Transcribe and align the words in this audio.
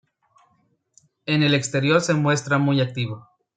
En 1.27 1.43
el 1.43 1.53
exterior 1.53 2.01
se 2.01 2.15
muestra 2.15 2.57
muy 2.57 2.81
activo. 2.81 3.27